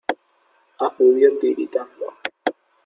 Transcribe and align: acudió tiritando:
acudió 0.85 1.29
tiritando: 1.37 2.07